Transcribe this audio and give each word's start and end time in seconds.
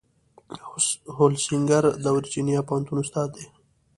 هولسینګر 1.15 1.83
د 2.03 2.05
ورجینیا 2.15 2.61
پوهنتون 2.67 2.97
استاد 3.01 3.29
دی. 3.35 3.45